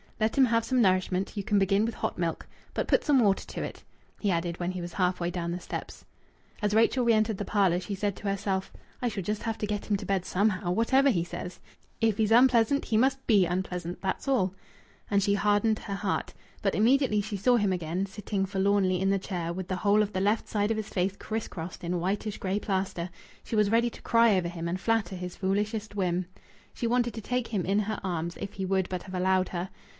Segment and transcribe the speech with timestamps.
[0.19, 1.35] "Let him have some nourishment.
[1.37, 3.83] You can begin with hot milk but put some water to it,"
[4.19, 6.05] he added when he was half way down the steps.
[6.61, 9.67] As Rachel re entered the parlour she said to herself: "I shall just have to
[9.67, 11.59] get him to bed somehow, whatever he says!
[12.01, 14.53] If he's unpleasant he must be unpleasant, that's all."
[15.09, 16.33] And she hardened her heart.
[16.63, 20.13] But immediately she saw him again, sitting forlornly in the chair, with the whole of
[20.13, 23.09] the left side of his face criss crossed in whitish grey plaster,
[23.43, 26.25] she was ready to cry over him and flatter his foolishest whim.
[26.75, 29.69] She wanted to take him in her arms, if he would but have allowed her.